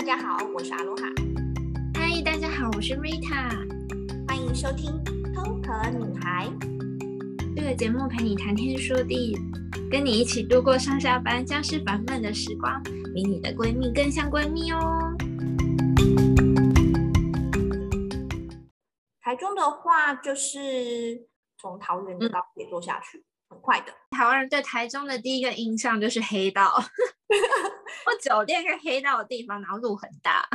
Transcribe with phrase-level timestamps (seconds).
[0.00, 1.02] 大家好，我是阿罗哈。
[1.92, 3.50] 嗨，大家好，我是 Rita。
[4.26, 4.90] 欢迎收听
[5.34, 6.48] 《偷壳女孩》
[7.54, 9.36] 这个节目，陪你谈天说地，
[9.90, 12.82] 跟你一起度过上下班家事烦闷的时光，
[13.14, 15.14] 比你的闺蜜更像闺蜜哦。
[19.20, 23.18] 台中的话，就是从桃园的高铁坐下去。
[23.18, 26.84] 嗯很快的，台湾人对台中的第一个印象就是黑道，或
[28.20, 30.48] 酒店跟黑道的地方，然后路很大，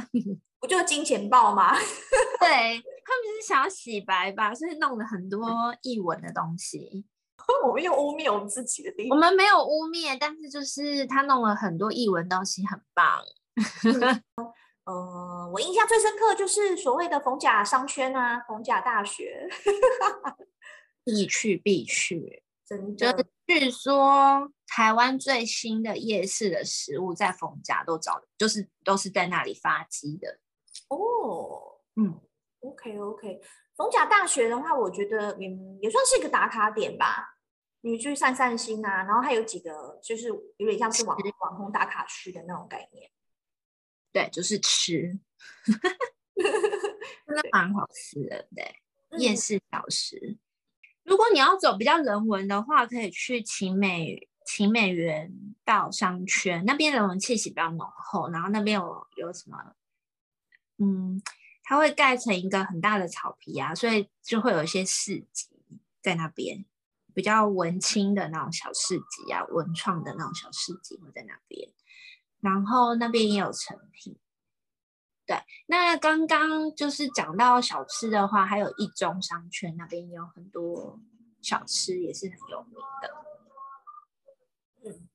[0.59, 1.73] 不就金钱豹吗？
[2.39, 5.47] 对，他们是想要洗白吧，所以弄了很多
[5.81, 7.05] 艺文的东西。
[7.63, 13.21] 我们又污蔑我们自己的地方，我们没有污蔑，但是就是他弄了很多艺文东西，很棒。
[13.83, 14.23] 嗯
[14.85, 19.47] 呃，我印象最深刻就是所谓的逢甲商圈啊，逢甲大学，
[21.03, 22.43] 必去必去。
[22.65, 30.39] 真的，就据说台湾最新的夜市的食物在逢甲都找，就是都是在那里发迹的。
[30.89, 32.19] 哦，嗯
[32.61, 33.39] ，OK OK，
[33.75, 37.33] 逢甲大学的话，我觉得嗯也算是一个打卡点吧。
[37.81, 43.11] 你去散散心啊，然后还有几个就是有点像是网网红打卡区的那种概念。
[44.11, 45.19] 对，就是吃，
[47.27, 48.47] 真的蛮好吃的。
[48.55, 48.65] 对，
[49.09, 50.39] 嗯、夜市小吃。
[51.05, 55.31] 如果你要走比较人文的话，可以去秦美秦美园
[55.63, 58.29] 道商圈那边，人文气息比较浓厚。
[58.31, 59.57] 然后那边有有什么？
[60.77, 61.21] 嗯，
[61.63, 65.49] 它会盖成一个很大的草皮啊，所以就会有一些市集
[66.01, 66.65] 在那边，
[67.13, 71.69] 比较文青的那种小市集啊，文创的那种小市集会在那边。
[72.41, 74.17] 然后那边也有成品。
[75.27, 75.35] 对，
[75.65, 80.99] 那刚刚就是讲到小吃的话，还有一中商圈那边有很多
[81.41, 83.25] 小吃，也是很有名的。
[84.85, 85.09] 嗯，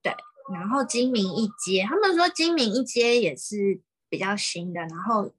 [0.00, 0.16] 对，
[0.50, 5.34] 然后金明一街，他们说金明一街也是比较新的，然后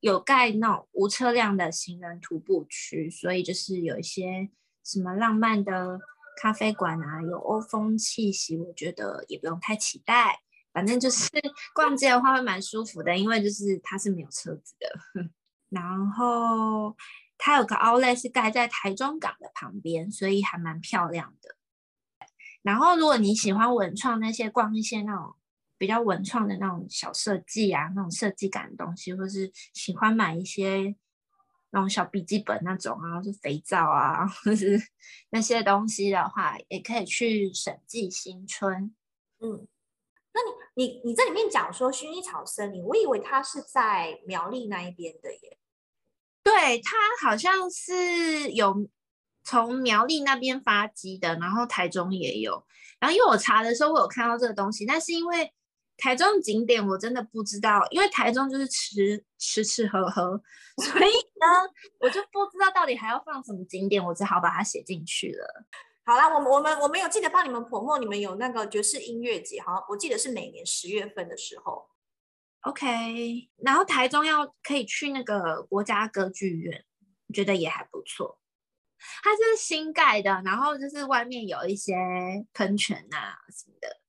[0.00, 4.50] 有盖那种无车辆的行人徒步区，所以就是有一些
[4.84, 5.98] 什么浪漫的
[6.42, 10.42] 咖啡馆啊，有欧风气息，我觉得也不用太期待。
[10.72, 11.28] 反正就是
[11.74, 14.88] 逛街的话会蛮舒服的，因为就是它是没有车子的。
[15.68, 16.96] 然后
[17.38, 21.56] 它有个 Outlet 是盖在台中港的旁边，所以还蛮漂亮的。
[22.62, 25.34] 然后如果你喜欢文创那些逛一些那种
[25.78, 30.94] 比较文创的那种小设计啊，那种设计感的东西，或是喜欢买一些
[31.70, 34.78] 那种小笔记本那种啊，是肥皂啊，或是
[35.30, 38.94] 那些东西的话，也可以去审计新村。
[39.40, 39.66] 嗯。
[40.32, 40.40] 那
[40.74, 45.58] 你你你在里面讲说薰衣草森林，我以为它是在苗栗那一边的耶。
[46.42, 48.88] 对，它好像是有
[49.42, 52.64] 从苗栗那边发迹的，然后台中也有。
[52.98, 55.52] 然后因为我查的时候，我有看到这个东西，但是因为
[55.96, 60.40] 台中景点我真的不知道，因为台中就是吃吃吃喝喝，
[60.76, 61.46] 所以呢，
[61.98, 65.64] 我就不知道到底还要放什么景点，我只好把它写进去了。
[66.04, 71.88] 好啦，我们我们我们有记得帮你们 promote，你们有那个爵士音乐节，好像我记得是每年十月份的时候。
[72.62, 76.84] OK，然后台中要可以去那个国家歌剧院，
[77.28, 78.40] 我觉得也还不错。
[79.22, 81.94] 它是新盖的，然后就是外面有一些
[82.52, 84.00] 喷泉啊什么的，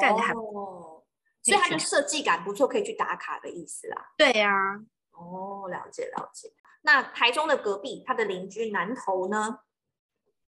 [0.00, 0.60] 盖的还不错。
[0.60, 1.04] 哦，
[1.42, 4.12] 所以它的设计感不错，可以去打卡的意思啦。
[4.16, 4.80] 对呀，啊，
[5.12, 6.52] 哦，了解了解。
[6.82, 9.60] 那台中的隔壁，它的邻居南投呢？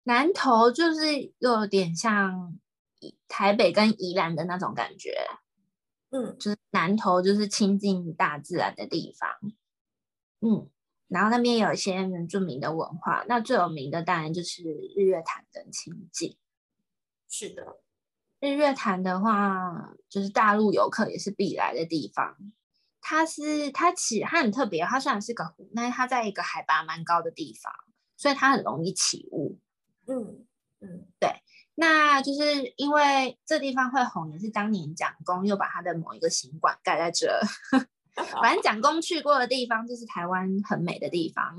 [0.08, 2.58] 南投就是有点像
[3.28, 5.28] 台北跟宜兰的那种感觉，
[6.08, 9.28] 嗯，就是南投就是亲近大自然的地方，
[10.40, 10.70] 嗯，
[11.08, 14.62] 然后那边有一些原住民的文化，那最有名的当然就是
[14.96, 16.38] 日月潭跟清境。
[17.28, 17.82] 是的，
[18.40, 22.34] 日月潭的话，就是大陆游客也是必来的地方。
[23.02, 27.70] 它是它起它很特别，它虽然是个湖，但是它在一个海拔蛮高的地方，
[28.16, 29.58] 所以它很容易起雾。
[30.08, 30.46] 嗯
[30.80, 31.30] 嗯，对，
[31.74, 37.40] 那就是因为这地方会红，也是当年蒋公又把他的某一个行馆盖在这。
[38.42, 41.56] 反正蒋公去过的地方，就是台湾很美的地方。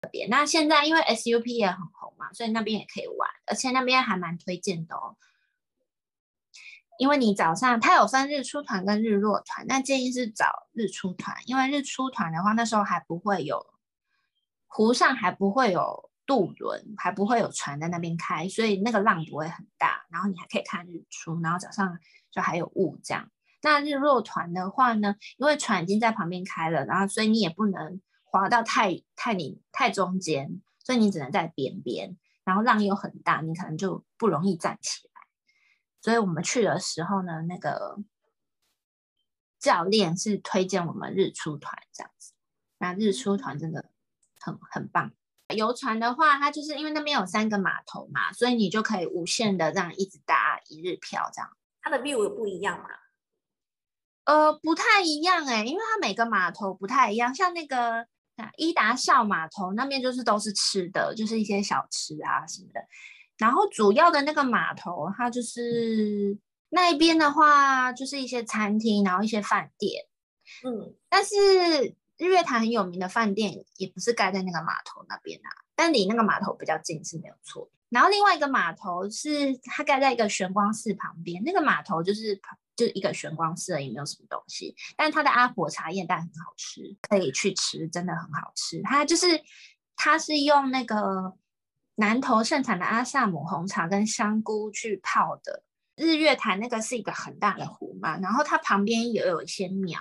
[0.00, 5.16] 特别，那现在因为 SUP 也很红嘛，所以那边也可以玩，而且那边还蛮推荐的哦。
[6.98, 13.66] 因为你早上它有分日出团跟日落团，那建议是找日出团，因为日出团的话，那时候还不会有
[14.66, 16.10] 湖上还不会有。
[16.28, 21.98] 渡轮还不会有船在那边开，所以那个浪不会很大，然后你还可以看日出，然后早上
[22.30, 23.30] 就还有雾这样。
[23.62, 35.22] 那日落团的话呢，因为船已经在旁边开了，然后所以你也不能划到太太你太中间，所以你只能在边边，然后浪又很大，你可能就不容易站起来。
[36.02, 37.98] 所以我们去的时候呢，那个
[39.58, 42.34] 教练是推荐我们日出团这样子。
[42.76, 43.90] 那日出团真的
[44.38, 45.12] 很很棒。
[45.56, 51.50] 游船的话，它就是因为那边有三个码头嘛，所以你就可以无限的这样一直搭一日票这样。
[51.80, 52.84] 它的 view 有不一样吗？
[54.24, 57.34] 呃，不太一样哎、欸，因为它每个码头不太一样。
[57.34, 58.06] 像那个
[58.58, 62.80] 伊达邵码头那边就是都是吃的，就是一些小吃啊什么的。
[63.38, 66.36] 然后主要的那个码头，它就是
[66.68, 70.04] 那一边的话，就是一些餐厅，然后一些饭店。
[70.62, 71.96] 嗯，但是。
[72.18, 77.70] 日月潭很有名的饭店也不是盖在那个码头那边啊，但离那个码头比较近是没有错。
[77.88, 84.76] 然后另外一个码头是它盖在一个玄光寺旁边，那个码头就是旁就一个玄光寺而已，没有什么东西。
[84.96, 88.82] 但它的阿婆茶叶蛋很好吃，可以去吃，真的很好吃。
[88.82, 89.42] 它就是
[89.96, 91.34] 它是用那个
[91.94, 95.62] 南投盛产的阿萨姆红茶跟香菇去泡的。
[95.96, 100.00] 日月潭那个是一个很大的湖嘛，然后它旁边也有一些庙。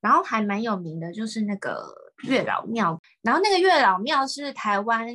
[0.00, 3.00] 然后还蛮有名的，就是那个月老庙。
[3.22, 5.06] 然后那个月老庙是台湾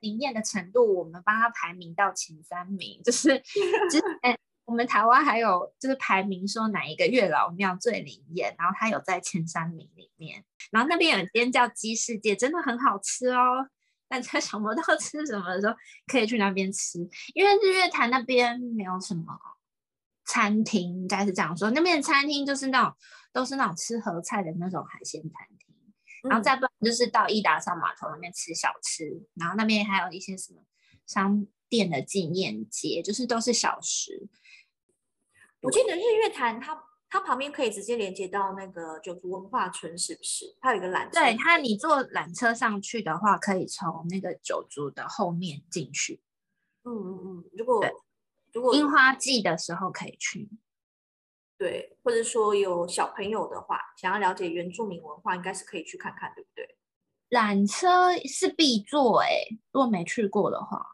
[0.00, 3.00] 灵验的程度，我们帮它排名到前三名。
[3.04, 3.38] 就是
[3.88, 10.42] 之前我们台湾还有就是排名说哪一个月老庙最灵验，然后它有在前三名里面。
[10.72, 13.68] 然后那边有一间叫鸡世界，真的很好吃哦。
[14.08, 15.74] 大家 想不到吃什么的时候，
[16.06, 16.98] 可以去那边吃，
[17.34, 19.24] 因为日月潭那边没有什么
[20.24, 21.70] 餐厅，应该是这样说。
[21.70, 22.92] 那边的餐厅就是那种。
[23.32, 25.74] 都是那种吃合菜的那种海鲜餐厅，
[26.28, 30.62] 然后再不然就是到伊达上码头那边吃小吃，然后那边还有一些什么
[31.06, 34.28] 商店的纪念街，就是都是小吃。
[35.62, 40.56] 我记得日月潭它它旁边可以直接连接到那个九族文化村，是不是？
[40.60, 41.20] 它有一个缆车。
[41.20, 46.20] 对，它你坐缆车上去的话，可以从那个九族的后面进去。
[46.84, 47.82] 嗯嗯嗯，如果
[48.52, 50.50] 如果樱花季的时候可以去。
[51.62, 56.76] 对，或者说有小朋友的话，想要了解原住民文化，应该是可以去看看，对不对？
[57.30, 59.28] 缆车是必坐哎，
[59.70, 60.84] 如果没去过的话，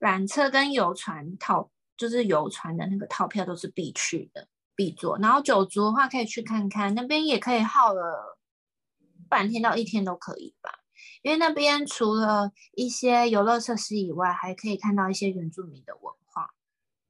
[0.00, 5.18] 缆车跟游船套，就是游船的那个套票都是必去的，必坐。
[5.18, 8.38] 然后九族的话，可以去看看，那边也可以耗了
[9.28, 10.70] 半天到一天都可以吧，
[11.20, 16.54] 因为那边除了一些游乐设施以外，还可以看到一些原住民的文化。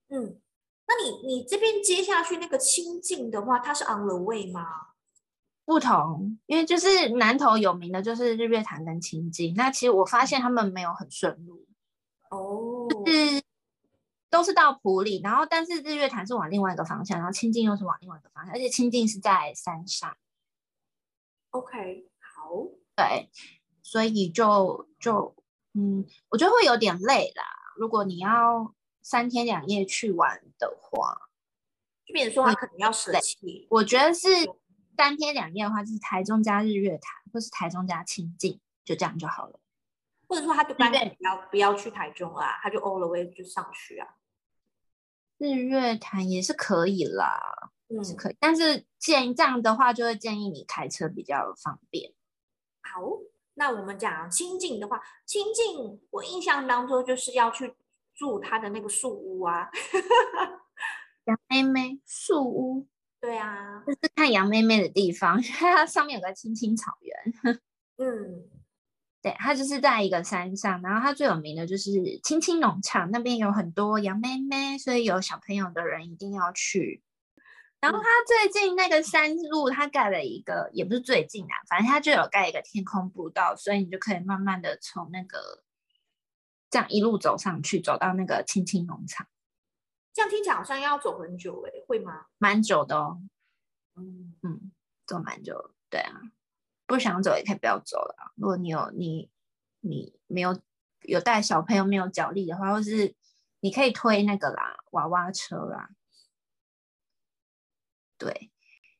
[0.08, 0.40] 嗯。
[0.88, 4.64] 那你你这边接下去那个清境的话，它是 on the way 吗？
[5.64, 9.52] 不同，因为就是南投有名的就是日月潭跟清境。
[9.56, 11.66] 那其实我发现他们没有很顺路
[12.30, 13.42] 哦，就是
[14.30, 20.16] 都是到埔里，然后但是日月潭是往另外一个方向，然后清境又是往另外一个方向，而且清境是在山上。
[21.50, 22.52] OK，好，
[22.94, 23.28] 对，
[23.82, 25.34] 所以就就
[25.74, 27.42] 嗯，我觉得会有点累啦。
[27.76, 28.72] 如果你要。
[29.06, 31.30] 三天两夜去玩的话，
[32.04, 33.64] 就变成说他可能要舍弃。
[33.70, 34.26] 我觉得是
[34.96, 39.60] 三天两夜的话，就是台中加日月潭，或是台中加清境，就这样就好了。
[40.26, 44.16] 或者说他就干脆不要不要去台中啊，他就 all the way 就上去啊。
[45.38, 48.36] 日月潭也是可以啦，嗯，是可以。
[48.40, 52.12] 但是建议这样的话，就会建议你开车比较方便。
[52.82, 53.02] 好，
[53.54, 57.72] 那我们讲清境的话，清境我印象当中就是要去。
[58.16, 59.68] 住他的那个树屋啊，
[61.26, 62.88] 杨妹妹树屋，
[63.20, 67.60] 对啊，就是看杨妹妹的地方，它上面有个青青草原。
[67.98, 68.48] 嗯，
[69.20, 71.90] 对，它就是在一个山上，然后它最有名的就是
[72.22, 77.02] 青青农场，那边有很多杨妹妹，所以有小朋友的人一定要去。
[77.80, 85.65] 然后它最近那个山路，它盖了一个，也不是最近啊，反正它就有盖一个天空步道，所以你就可以慢慢的从那个。
[86.76, 89.26] 这样一路走上去，走到那个青青农场，
[90.12, 92.26] 这样听起来好像要走很久哎，会吗？
[92.36, 93.22] 蛮久的哦，
[93.94, 94.70] 嗯嗯，
[95.06, 96.20] 走蛮久，对啊，
[96.84, 98.34] 不想走也可以不要走了。
[98.34, 99.30] 如果你有你
[99.80, 100.60] 你没有
[101.04, 103.14] 有带小朋友没有脚力的话，或是
[103.60, 105.88] 你可以推那个啦娃娃车啦，
[108.18, 108.50] 对。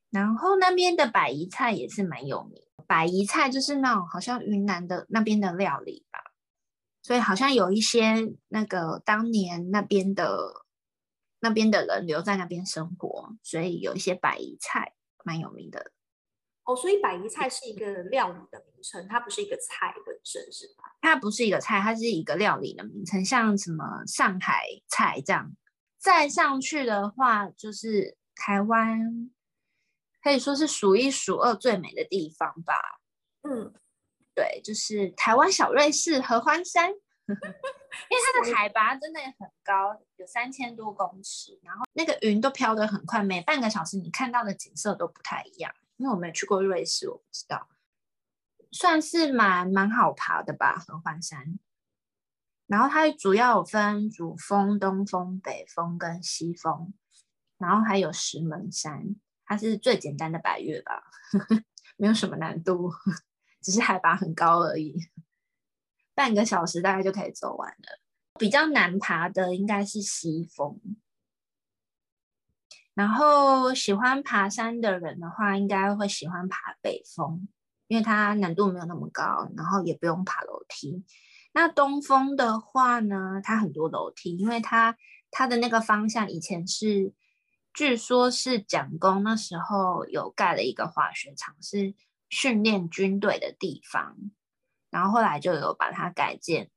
[0.09, 6.26] 然后那边的百宜菜也是蛮有名，百宜菜就是那种好像云南的那边的料理吧。
[7.07, 10.65] 所以好像有一些那个当年那边的
[11.39, 14.93] 那边的人留在那边生活，所以有一些百宜菜
[15.25, 15.93] 蛮有名的。
[16.65, 20.97] 哦，所以百宜菜是一个料理的名称，它不是一个菜本身，是吧？
[21.01, 25.55] 它不是一个菜，它是一个料理的名称，像什么上海菜这样。
[25.97, 29.31] 再上去的话，就是台湾
[30.21, 32.75] 可以说是数一数二最美的地方吧。
[33.43, 33.73] 嗯。
[34.37, 36.91] 对，就是台湾小瑞士合欢山，
[37.27, 45.75] 因为它的海拔真的很高，有三千多公尺，然后那个云都飘得很快，每半个小时你看到的景色都不太一样。
[45.97, 47.71] 因为我没有去过瑞士，我不知道，
[48.71, 51.59] 算是蛮蛮好爬的吧，合欢山。
[52.67, 56.93] 然后它主要有分主峰、东峰、北峰跟西峰，
[57.57, 59.17] 然后还有石门山，
[59.47, 61.05] 它是最简单的百岳吧，
[61.97, 62.93] 没有什么难度，
[63.67, 64.95] 只是海拔很高而已。
[66.15, 68.01] 半个小时大概就可以走完了。
[68.39, 70.79] 比较难爬的应该是西峰，
[72.95, 77.49] 然后喜欢爬山的人的话，应该会喜欢爬北峰，
[77.89, 81.05] 因为它难度没有那么高，然后也不用爬楼梯。
[81.53, 84.97] 那东峰的话呢，它很多楼梯，因为它
[85.33, 87.13] 它的那个方向以前是，
[87.75, 91.95] 据说是蒋公那时候有盖了一个滑雪场，是
[92.29, 94.17] 训练军队的地方。
[94.91, 96.71] 然后后来就有把它改建，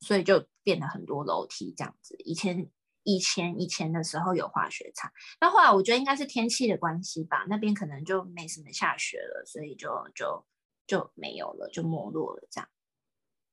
[0.00, 2.14] 所以就变了很多楼梯这样子。
[2.18, 2.70] 以前
[3.04, 10.44] 以前以前的时候有滑雪场，那后来我觉得应该是天气的关系吧，那边可能就没什么下雪了，所以就就
[10.86, 12.68] 就没有了，就没落了这样。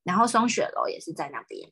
[0.04, 1.72] 然后松雪楼也是在那边。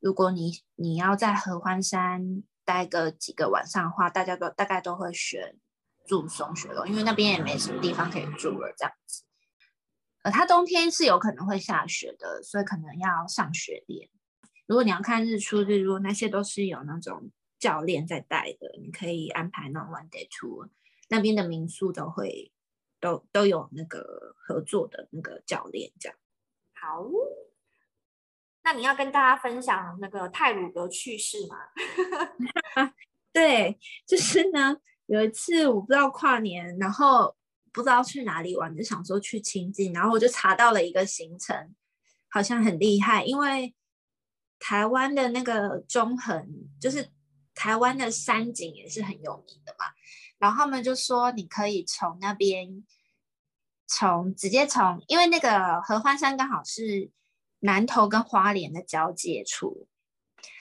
[0.00, 5.58] 如果你你要在合欢山待个几个晚上的话，大家都大概都会选
[6.06, 9.24] 住松雪楼，因为那边也没什么地方可以住了这样子。
[10.22, 14.08] 呃，它冬天是有可能会下雪的，所以可能要上雪链。
[14.66, 20.68] 如果你要看日出日落，那些都是有那种教练在带的，你可以安排那种 one day tour，
[21.08, 22.52] 那边的民宿都会
[23.00, 26.16] 都都有那个合作的那个教练这样。
[26.74, 27.04] 好，
[28.62, 31.56] 那你要跟大家分享那个泰鲁格趣事吗？
[33.32, 37.36] 对，就是呢，有一次我不知道跨年，然后。
[37.74, 41.74] 不知道去哪里玩，就想说去清境，然后我就查到了一个行程，
[42.28, 43.74] 好像很厉害，因为
[44.58, 46.46] 台湾的那个中横，
[46.78, 47.08] 就是
[47.54, 49.86] 台湾的山景也是很有名的嘛。
[50.36, 52.84] 然后他们就说，你可以从那边，
[53.86, 57.10] 从直接从，因为那个合欢山刚好是
[57.60, 59.88] 南投跟花莲的交界处，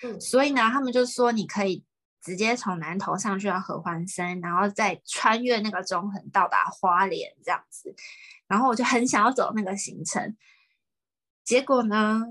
[0.02, 1.84] 嗯，所以呢，他们就说你可以。
[2.22, 7.96] 直接从南投上去到合欢山，然后再穿越那个中横到达花莲这样子，
[8.48, 10.38] 然后我就很想要走那个行程，
[11.44, 12.22] 结果呢，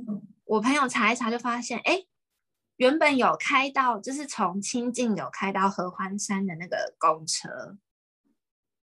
[0.45, 2.05] 我朋友查一查就发现，哎，
[2.77, 7.77] 原本有开到就是从清境有开到合欢山的那个公车，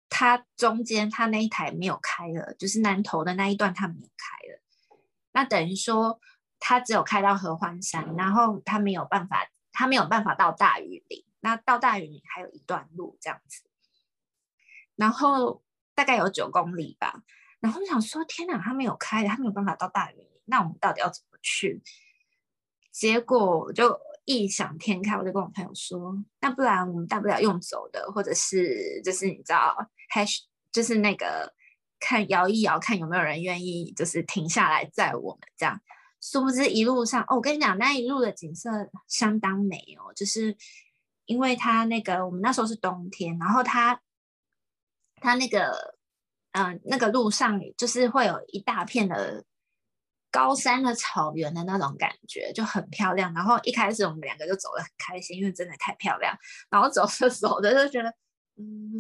[0.09, 4.63] 它中间它那一台没有开了，就是南投的那一段它没有开了，
[5.33, 6.21] 那等于说
[6.61, 9.49] 它只有开到合欢山，然后它没有办法。
[9.73, 13.63] 他没有办法到大禹岭，那到大禹岭还有一段路这样子，
[14.97, 15.63] 然后
[15.95, 17.23] 大概有九公里吧。
[17.61, 21.83] 然后我想说，天哪，他没有开，他没有办法到大禹岭，那我们到底要怎么去？
[22.91, 31.55] 结果就异想天开，我就跟我朋友说，那不然我们大不了用走的，或者是就是你知道，hash 就是那个
[31.99, 35.81] 看摇一摇，看有没有人愿意就是停下来载我们这样。
[36.23, 38.71] 殊不知一路上哦，我跟你讲，那一路的景色
[39.09, 40.57] 相当美哦，就是
[41.27, 44.01] 因为它那个我们那时候是冬天，然后它
[45.17, 45.99] 它那个
[46.53, 49.43] 嗯、那个路上就是会有一大片的
[50.31, 53.33] 高山的草原的那种感觉，就很漂亮。
[53.35, 56.37] 然后一开始我们两个就走得很开心，因为真的太漂亮。
[56.71, 58.11] 然后走着走着就觉得
[58.59, 58.93] 嗯，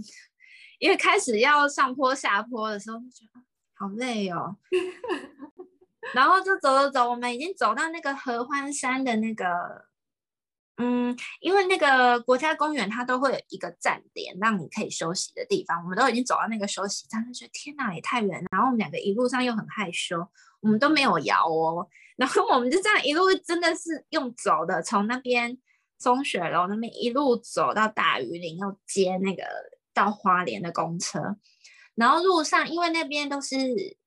[0.79, 3.41] 因为开始要上坡下坡的时候就觉得
[3.75, 4.57] 好累哦。
[6.13, 9.47] 然后就走走走，我们已经走到那个合欢山的那个，
[10.77, 15.81] 嗯，因为那个国家公园它都会有一个站点，让你可以休息的地方。
[15.85, 18.47] 我们都已经走到那个休息站，就觉得天哪，也太远了。
[18.51, 20.19] 然后我们两个一路上又很害羞，
[20.61, 21.89] 我们都没有摇哦。
[22.17, 25.57] 然后我们就这样一路真的是用走的，从那边
[25.99, 29.45] 松雪楼那边一路走到大禹岭，又接那个
[29.95, 31.37] 到花莲的公车。
[31.95, 33.57] 然后路上因为那边都是。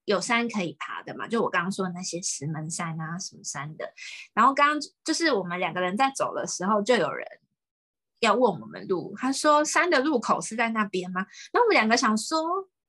[0.05, 1.27] 有山可以爬的嘛？
[1.27, 3.91] 就我刚刚说的那些石门山啊，什么山的。
[4.33, 7.27] 然后刚刚就是我们两个人在走的时候，就有人
[8.19, 9.13] 要问我们路。
[9.17, 11.25] 他说山的入口是在那边吗？
[11.51, 12.39] 那我们两个想说，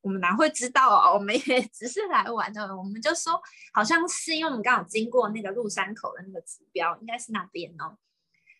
[0.03, 1.13] 我们哪会知道啊？
[1.13, 2.77] 我们也 只是来玩的。
[2.77, 3.41] 我们就说
[3.73, 7.97] 好像是，因为我们刚好经过那个入山口的那个指标，应该是那边哦。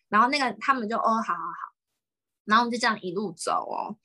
[0.09, 1.75] 然后那个他们就哦，好好好。
[2.45, 3.97] 然后我们就这样一路走哦。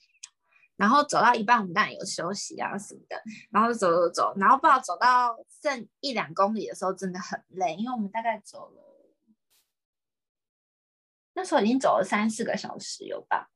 [0.83, 3.17] 然后走到一半，我们当然有休息啊什么的。
[3.53, 8.83] 然后走走走，然后不知道走到剩一两公里的时候，真的很累，因为我们大概走了，
[11.35, 13.49] 那时候已经走了三四个小时有吧。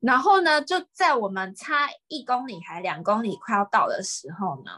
[0.00, 4.70] 然后呢，就在我们差一公里还两公里快要到的时候呢，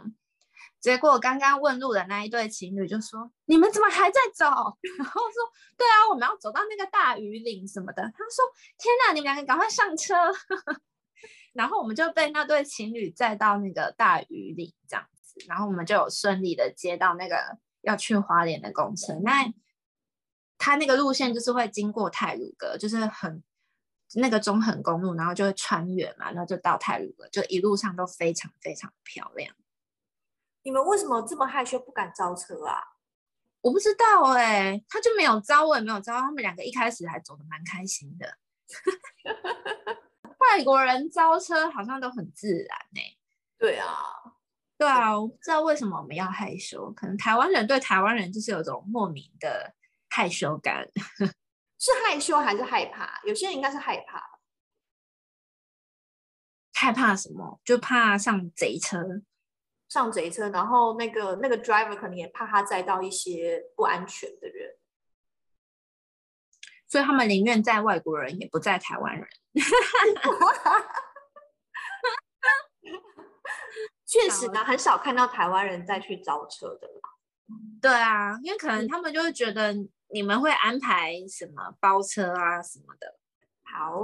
[0.78, 4.46] 结果刚刚问路的那一对情侣就说：“你们怎么还在走？”
[4.96, 8.44] 然后说：“对啊，我们要走到那个大鱼岭什么的。”他说
[8.78, 10.14] ：“天哪，你们两个赶快上车！”
[11.52, 19.14] 然后我们就被那对情侣载到那个大雨里这样子，然后我们就有顺利的接到那个要去花莲的公车。
[19.22, 19.52] 那
[20.58, 23.42] 他那个路线就是会经过泰鲁阁，就是很
[24.14, 29.54] 那个中横公路，然后就会穿越嘛，然后就到泰鲁阁，就一路上都非常非常漂亮。
[30.62, 32.82] 你们为什么这么害羞不敢招车啊？
[33.62, 38.36] 我不知道哎、欸，他就没有招，我也没有招，他们两个一开始还走得蛮开心的。
[40.40, 43.18] 外国人招车好像都很自然呢、欸。
[43.58, 43.86] 对啊，
[44.76, 49.74] 对啊，我不知道为什么我们要害羞，可能台湾人对台湾人就是有种莫名的
[50.08, 50.88] 害羞感。
[51.78, 53.20] 是害羞还是害怕？
[53.24, 54.40] 有些人应该是害怕。
[56.72, 57.60] 害怕什么？
[57.64, 59.22] 就怕上贼车。
[59.88, 64.76] 上贼车，然后那个那个 driver 可能也怕他载到一些不安全的人，
[66.90, 69.28] 所以他们宁愿在外国人，也不在台湾人。
[74.04, 76.88] 确实呢，很少看到台湾人再去招车的。
[77.80, 79.72] 对啊，因为可能他们就会觉得
[80.12, 83.16] 你们会安排什么包车啊什么的。
[83.62, 84.02] 好，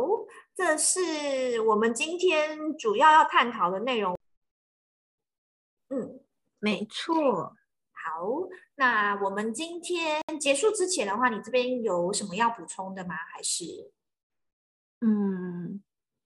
[0.55, 4.17] 这是我们今天主要要探讨的内容。
[5.89, 6.21] 嗯，
[6.61, 7.57] 没错。
[8.07, 8.23] 好，
[8.77, 13.17] 那我们今天结束之前的话，你这边有什么要补充的吗？
[13.17, 13.65] 还是？
[15.01, 15.83] 嗯，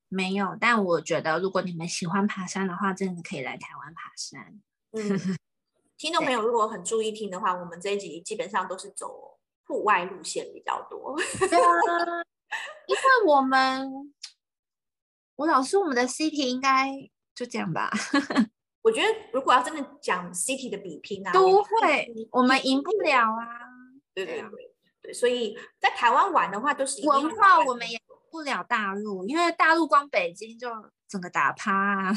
[0.09, 0.55] 没有。
[0.61, 4.61] 但我觉得，如果你们喜欢爬山的话，真的可以来台湾爬山。
[4.93, 5.39] 嗯，
[5.97, 11.17] 听众朋友如果很注意听的话，我们这一集基本上都是走户外路线比较多。
[11.39, 11.71] 对啊，
[12.87, 14.15] 因为我们，
[15.37, 16.93] 我老师，我们的 City 应该
[17.35, 17.91] 就这样吧。
[18.83, 23.69] 我觉得，如果要真的讲 city 的比拼啊，都会，我们赢不了啊。
[24.15, 30.71] 对对对对，所以在台湾玩的话，都是文化，我们也赢不了大陆，因为大陆光北京就
[31.07, 32.13] 整个打趴啊。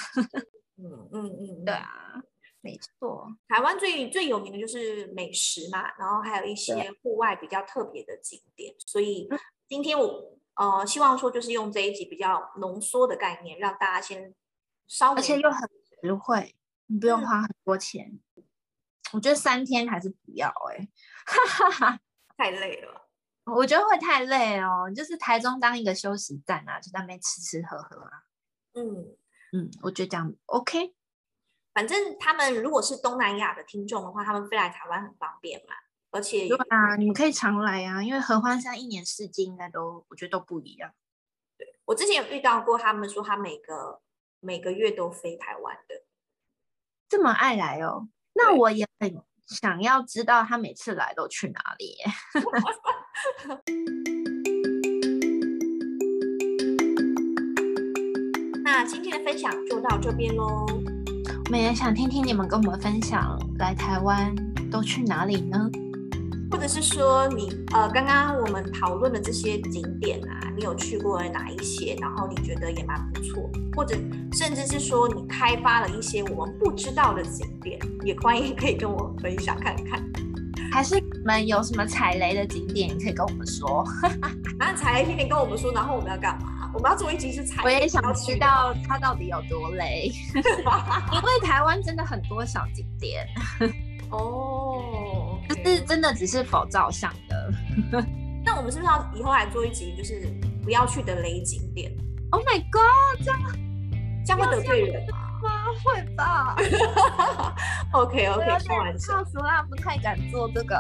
[0.78, 2.24] 嗯嗯嗯，对啊，
[2.62, 3.28] 没错。
[3.50, 8.74] 台湾最最有名的就是美食嘛，然后还有一些户外比较特别的景点。
[8.80, 9.28] 所以
[9.68, 14.34] 今天我呃希望说，就是用这一集比较浓缩的概念，让大家先
[14.88, 15.70] 稍微，而且又很。
[16.06, 16.54] 实惠，
[16.88, 18.20] 你不用花很多钱。
[18.36, 18.44] 嗯、
[19.14, 20.90] 我觉得三天还是不要哎、欸，
[21.26, 22.00] 哈哈哈，
[22.38, 23.10] 太累了。
[23.46, 28.24] 我觉得会太累哦，就是台中当一个休息站啊，就在那边吃吃喝喝啊。
[28.74, 29.16] 嗯
[29.54, 30.94] 嗯，我觉得这样 OK。
[31.74, 35.76] 反正他们如果是东南亚的听众的话，他们飞来台湾很方便嘛，
[36.12, 40.94] 而且对啊，你们可以常来啊，因为合欢山一年四季应该都，我觉得都不一样。
[41.58, 44.02] 对，我之前有遇到过，他们说他每个。
[44.46, 46.04] 每个月都飞台湾的，
[47.10, 48.08] 这么爱来哦？
[48.34, 51.96] 那我也很想要知道他每次来都去哪里。
[58.64, 60.66] 那今天的分享就到这边喽。
[61.46, 64.34] 我们也想听听你们跟我们分享来台湾
[64.72, 65.70] 都去哪里呢？
[66.54, 71.98] 或者是说你呃，刚刚我们讨论的这些景点啊，你有去过哪一些？
[72.00, 73.96] 然后你觉得也蛮不错，或者
[74.32, 80.00] 甚至是说你开发了一些我们不知道的景点，也欢迎可以跟我分享看看。
[80.72, 83.84] 还是你们有什么踩雷的景点，你可以跟我们说。
[84.60, 86.70] 那踩雷景点跟我们说，然后我们要干嘛？
[86.72, 87.74] 我们要做一集是踩雷。
[87.74, 93.28] 我也想知道它到底有多雷， 因为台湾真的很多小景点。
[94.12, 94.80] 哦，
[95.56, 97.54] 就是真的只是否照相的。
[98.46, 100.28] 那我们是不是要以后来做一集，就是
[100.64, 101.92] 不要去的雷景点
[102.32, 103.40] ？Oh my god，这样
[104.26, 105.02] 这样会得罪人
[105.42, 105.66] 吗？
[105.84, 106.56] 会吧。
[107.94, 110.76] OK OK，开玩笑，说实话不太敢做这个。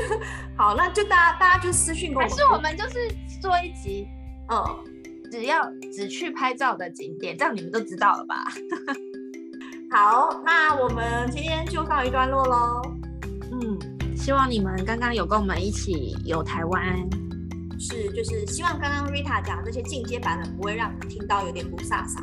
[0.56, 2.22] 好，那就大家大家就私讯过。
[2.22, 4.08] 还是我们就是做一集，
[4.50, 8.44] 嗯，只要只去拍照的景点，这样你们都知道了吧？
[9.90, 12.82] 好，那我们今天就告一段落喽。
[14.28, 16.84] 嗯，希望你们刚刚有跟我们一起游台湾，
[17.80, 22.18] 是就是希望刚刚 Rita 讲的这些进阶版本不会让你听到有点不飒飒。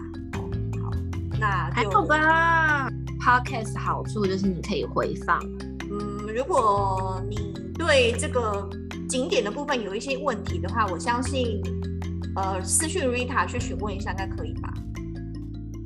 [0.84, 0.92] 好，
[1.40, 2.88] 那就还好吧。
[3.20, 5.40] Podcast 好处就是你可以回放。
[5.90, 8.70] 嗯，如果你对这个
[9.10, 11.60] 景点的部分有一些问题的话，我相信
[12.36, 14.72] 呃私讯 Rita 去询问一下，应该可以吧？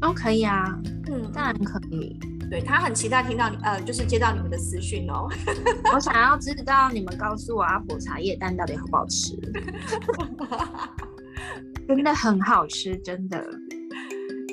[0.01, 0.77] 都、哦、可以啊，
[1.09, 2.19] 嗯，当然可以。
[2.49, 5.27] 对，他很期待听到你，呃，就是接到你们的私讯哦。
[5.93, 9.35] 我想要知道你们告诉我阿婆茶叶蛋到底好不好吃，
[11.87, 13.45] 真的很好吃，真的。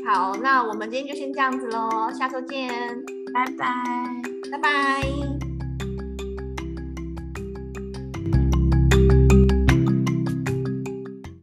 [0.07, 2.69] 好，那我们今天就先这样子喽，下周见，
[3.33, 3.67] 拜拜，
[4.53, 5.46] 拜拜。